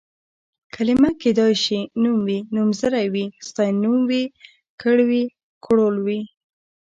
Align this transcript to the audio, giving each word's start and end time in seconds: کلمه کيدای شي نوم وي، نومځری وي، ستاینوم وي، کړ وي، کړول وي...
کلمه 0.75 1.09
کيدای 1.21 1.53
شي 1.63 1.79
نوم 2.01 2.17
وي، 2.27 2.39
نومځری 2.55 3.05
وي، 3.13 3.25
ستاینوم 3.47 3.99
وي، 4.09 4.23
کړ 4.81 4.97
وي، 5.09 5.23
کړول 5.65 5.95
وي... 6.05 6.21